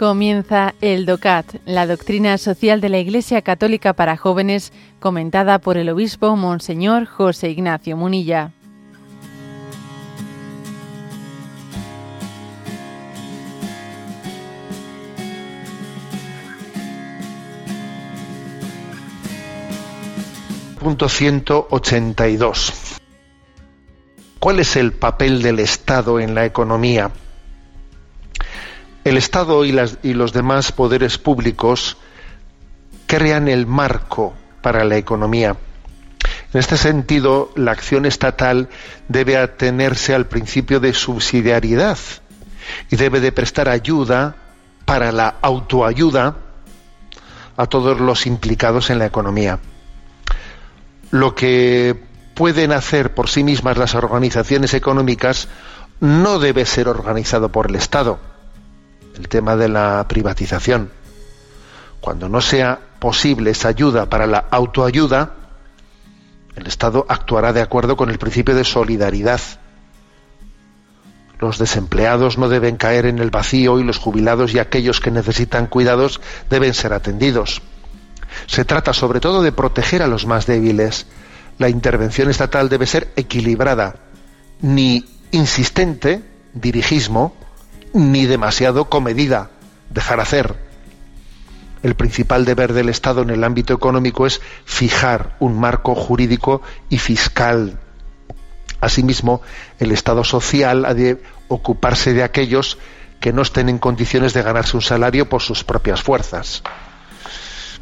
[0.00, 5.90] Comienza el DOCAT, la doctrina social de la Iglesia Católica para jóvenes, comentada por el
[5.90, 8.50] obispo Monseñor José Ignacio Munilla.
[20.78, 22.72] Punto 182.
[24.38, 27.10] ¿Cuál es el papel del Estado en la economía?
[29.04, 31.96] El Estado y, los demás poderes públicos
[33.06, 35.56] crean el marco para la economía.
[36.52, 38.68] En este sentido, la acción estatal
[39.08, 41.98] debe atenerse al principio de subsidiariedad
[42.90, 44.36] y debe de prestar ayuda
[44.84, 46.36] para la autoayuda
[47.56, 49.60] a todos los implicados en la economía.
[51.10, 52.00] Lo que
[52.34, 55.48] pueden hacer por sí mismas las organizaciones económicas
[56.00, 58.18] no debe ser organizado por el Estado
[59.20, 60.90] el tema de la privatización.
[62.00, 65.34] Cuando no sea posible esa ayuda para la autoayuda,
[66.56, 69.40] el Estado actuará de acuerdo con el principio de solidaridad.
[71.38, 75.66] Los desempleados no deben caer en el vacío y los jubilados y aquellos que necesitan
[75.66, 77.60] cuidados deben ser atendidos.
[78.46, 81.06] Se trata sobre todo de proteger a los más débiles.
[81.58, 83.96] La intervención estatal debe ser equilibrada,
[84.62, 86.22] ni insistente,
[86.54, 87.34] dirigismo,
[87.92, 89.50] ni demasiado comedida,
[89.90, 90.56] dejar hacer.
[91.82, 96.98] El principal deber del Estado en el ámbito económico es fijar un marco jurídico y
[96.98, 97.78] fiscal.
[98.80, 99.42] Asimismo,
[99.78, 102.78] el Estado social ha de ocuparse de aquellos
[103.20, 106.62] que no estén en condiciones de ganarse un salario por sus propias fuerzas.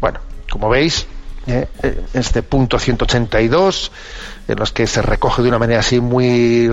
[0.00, 1.06] Bueno, como veis,
[1.46, 1.68] ¿eh?
[1.82, 3.92] Eh, este punto 182,
[4.48, 6.70] en los que se recoge de una manera así muy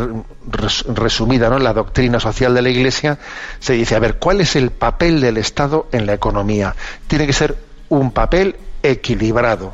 [0.47, 1.59] resumida ¿no?
[1.59, 3.19] la doctrina social de la Iglesia,
[3.59, 6.75] se dice, a ver, ¿cuál es el papel del Estado en la economía?
[7.07, 7.57] Tiene que ser
[7.89, 9.73] un papel equilibrado,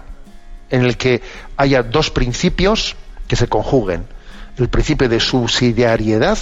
[0.69, 1.21] en el que
[1.57, 2.95] haya dos principios
[3.27, 4.05] que se conjuguen.
[4.57, 6.37] El principio de subsidiariedad,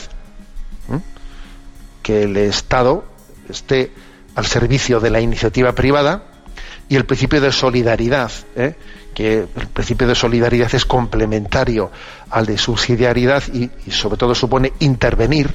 [2.03, 3.05] que el Estado
[3.49, 3.91] esté
[4.35, 6.23] al servicio de la iniciativa privada,
[6.93, 8.75] y el principio de solidaridad, ¿eh?
[9.15, 11.89] que el principio de solidaridad es complementario
[12.29, 15.51] al de subsidiariedad y, sobre todo supone intervenir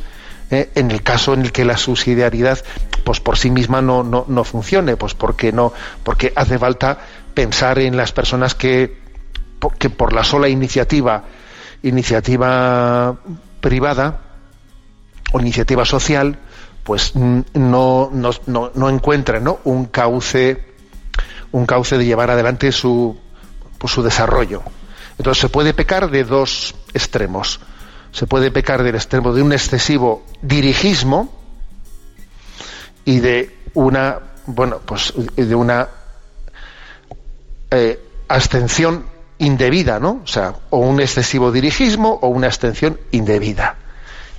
[0.51, 0.71] ¿eh?
[0.75, 2.59] en el caso en el que la subsidiariedad
[3.05, 5.73] pues por sí misma no, no, no funcione, pues porque no,
[6.03, 6.99] porque hace falta
[7.35, 8.99] pensar en las personas que,
[9.79, 11.23] que por la sola iniciativa,
[11.85, 13.17] iniciativa
[13.61, 14.23] privada
[15.31, 16.37] o iniciativa social,
[16.83, 19.61] pues no, no, no, no encuentran ¿no?
[19.63, 20.67] un cauce
[21.53, 23.17] un cauce de llevar adelante su,
[23.79, 24.63] pues, su desarrollo.
[25.19, 27.61] Entonces se puede pecar de dos extremos.
[28.13, 31.33] Se puede pecar del extremo de un excesivo dirigismo
[33.05, 35.89] y de una, bueno, pues de una
[37.71, 39.05] eh, abstención
[39.39, 40.21] indebida, ¿no?
[40.25, 43.77] O sea, o un excesivo dirigismo o una abstención indebida.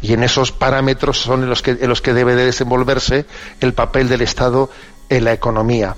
[0.02, 3.26] Y en esos parámetros son en los que, en los que debe de desenvolverse
[3.60, 4.70] el papel del Estado
[5.10, 5.96] en la economía.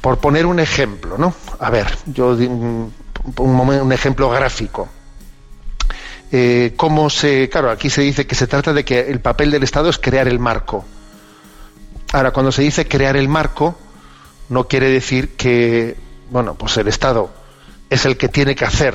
[0.00, 1.34] Por poner un ejemplo, ¿no?
[1.58, 2.92] A ver, yo un,
[3.36, 4.88] un ejemplo gráfico.
[6.32, 9.64] Eh, cómo se, claro, aquí se dice que se trata de que el papel del
[9.64, 10.84] Estado es crear el marco.
[12.12, 13.76] Ahora, cuando se dice crear el marco,
[14.48, 15.96] no quiere decir que,
[16.30, 17.32] bueno, pues el Estado
[17.88, 18.94] es el que tiene que hacer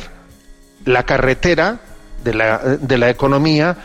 [0.85, 1.81] la carretera
[2.23, 3.77] de la, de la economía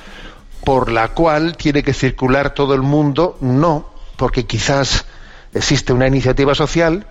[0.64, 5.06] por la cual tiene que circular todo el mundo, no, porque quizás
[5.54, 7.06] existe una iniciativa social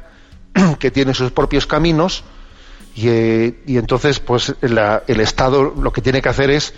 [0.79, 2.23] que tiene sus propios caminos
[2.95, 6.73] y, eh, entonces pues el Estado lo que tiene que hacer es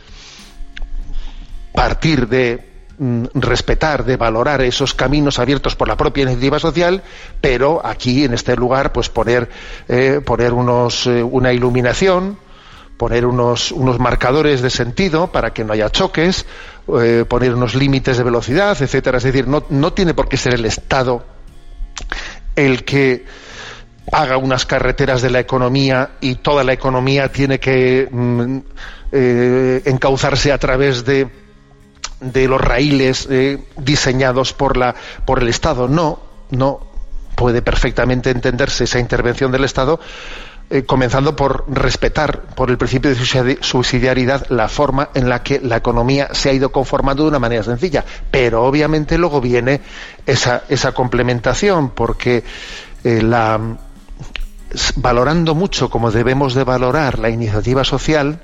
[1.74, 7.02] partir de mm, respetar, de valorar esos caminos abiertos por la propia iniciativa social,
[7.40, 9.50] pero aquí en este lugar pues poner
[9.88, 12.38] eh, poner unos eh, una iluminación,
[12.98, 16.46] poner unos unos marcadores de sentido para que no haya choques,
[16.86, 19.18] poner unos límites de velocidad, etcétera.
[19.18, 21.24] Es decir, no, no tiene por qué ser el Estado
[22.56, 23.26] el que
[24.12, 28.58] haga unas carreteras de la economía y toda la economía tiene que mm,
[29.12, 31.30] eh, encauzarse a través de,
[32.20, 34.96] de los raíles eh, diseñados por, la,
[35.26, 35.88] por el Estado.
[35.88, 36.88] No, no
[37.36, 40.00] puede perfectamente entenderse esa intervención del Estado
[40.74, 45.76] eh, comenzando por respetar por el principio de subsidiariedad la forma en la que la
[45.76, 48.06] economía se ha ido conformando de una manera sencilla.
[48.32, 49.82] Pero obviamente luego viene
[50.26, 52.46] esa, esa complementación, porque
[53.04, 53.60] eh, la,
[54.96, 58.40] valorando mucho como debemos de valorar la iniciativa social,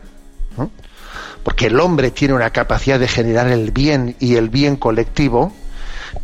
[1.43, 5.53] porque el hombre tiene una capacidad de generar el bien y el bien colectivo,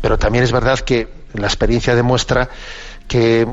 [0.02, 2.50] Pero también es verdad que la experiencia demuestra
[3.08, 3.46] que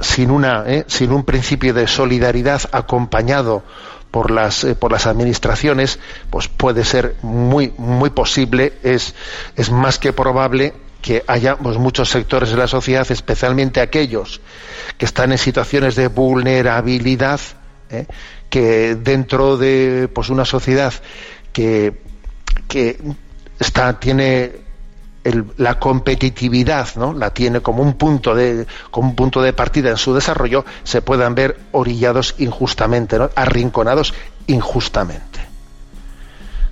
[0.00, 0.84] sin, una, ¿eh?
[0.86, 3.62] sin un principio de solidaridad acompañado
[4.10, 5.98] por las, eh, por las administraciones,
[6.30, 9.14] pues puede ser muy, muy posible, es,
[9.56, 14.40] es más que probable que haya pues, muchos sectores de la sociedad, especialmente aquellos
[14.96, 17.40] que están en situaciones de vulnerabilidad,
[17.90, 18.06] ¿eh?
[18.50, 20.92] que dentro de pues, una sociedad
[21.52, 22.02] que,
[22.66, 22.98] que
[23.58, 24.67] está, tiene
[25.56, 27.12] la competitividad ¿no?
[27.12, 31.02] la tiene como un punto de como un punto de partida en su desarrollo se
[31.02, 33.30] puedan ver orillados injustamente ¿no?
[33.34, 34.14] arrinconados
[34.46, 35.40] injustamente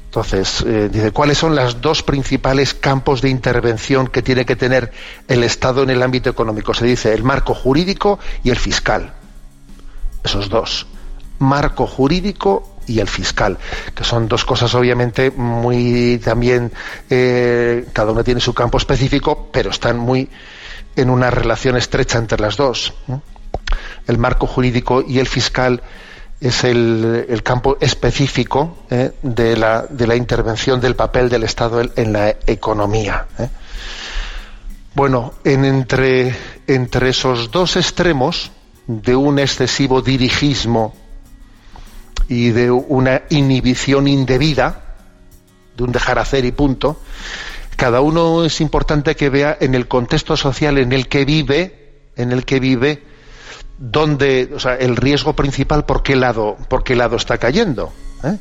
[0.06, 4.93] entonces eh, dice cuáles son los dos principales campos de intervención que tiene que tener
[5.29, 9.12] el Estado en el ámbito económico se dice el marco jurídico y el fiscal
[10.25, 10.87] esos dos
[11.38, 13.58] marco jurídico y el fiscal,
[13.94, 16.72] que son dos cosas obviamente muy también,
[17.10, 20.28] eh, cada uno tiene su campo específico, pero están muy
[20.94, 22.94] en una relación estrecha entre las dos.
[24.06, 25.82] El marco jurídico y el fiscal
[26.40, 32.12] es el, campo específico eh, de, la, de, la, intervención del papel del Estado en
[32.12, 33.26] la economía.
[33.38, 33.48] Eh.
[34.94, 36.34] Bueno, en entre,
[36.66, 38.50] entre esos dos extremos
[38.86, 40.94] de un excesivo dirigismo
[42.28, 44.82] y de una inhibición indebida,
[45.76, 47.00] de un dejar hacer y punto,
[47.76, 52.32] cada uno es importante que vea en el contexto social en el que vive, en
[52.32, 53.02] el que vive,
[53.78, 57.93] dónde, o sea, el riesgo principal por qué lado, por qué lado está cayendo,
[58.25, 58.38] ¿eh?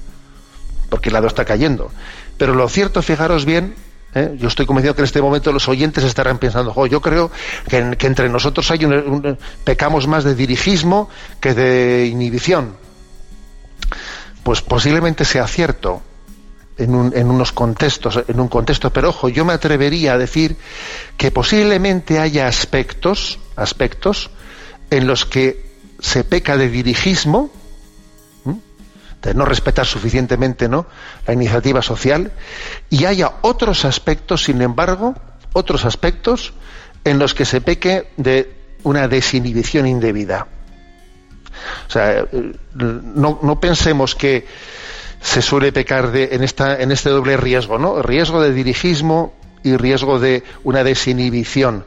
[0.90, 1.92] por lado está cayendo.
[2.38, 3.76] Pero lo cierto, fijaros bien,
[4.14, 4.36] ¿eh?
[4.38, 7.30] yo estoy convencido que en este momento los oyentes estarán pensando, yo creo
[7.68, 11.10] que, entre nosotros hay un, pecamos más de dirigismo
[11.42, 12.86] que de inhibición
[14.46, 16.04] pues posiblemente sea cierto
[16.78, 20.56] en, unos contextos, en un contexto, pero ojo, yo me atrevería a decir
[21.18, 24.30] que posiblemente haya aspectos, aspectos
[24.92, 25.66] en los que
[25.98, 27.50] se peca de dirigismo,
[29.24, 30.86] de no respetar suficientemente ¿no?
[31.26, 32.32] la iniciativa social,
[32.92, 35.16] y haya otros aspectos, sin embargo,
[35.54, 36.54] otros aspectos
[37.04, 38.54] en los que se peque de
[38.84, 40.50] una desinhibición indebida.
[41.88, 42.26] O sea,
[42.74, 44.46] no, no pensemos que
[45.26, 48.02] se suele pecar en, esta, en este doble riesgo, ¿no?
[48.02, 51.84] Riesgo de dirigismo y riesgo de una desinhibición.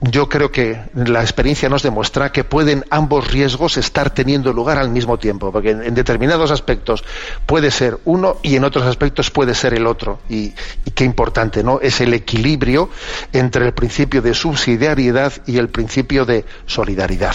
[0.00, 4.90] Yo creo que la experiencia nos demuestra que pueden ambos riesgos estar teniendo lugar al
[4.90, 7.04] mismo tiempo, porque en, determinados aspectos
[7.46, 10.20] puede ser uno y en otros aspectos puede ser el otro.
[10.28, 10.54] Y
[10.94, 11.80] qué importante, ¿no?
[11.80, 12.90] Es el equilibrio
[13.32, 17.34] entre el principio de subsidiariedad y el principio de solidaridad.